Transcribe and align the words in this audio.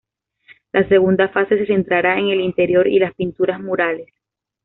La 0.73 0.89
segunda 0.89 1.27
fase 1.29 1.59
se 1.59 1.67
centrará 1.67 2.17
en 2.17 2.29
el 2.29 2.41
interior 2.41 2.87
y 2.87 2.97
las 2.97 3.13
pinturas 3.13 3.59
murales. 3.59 4.07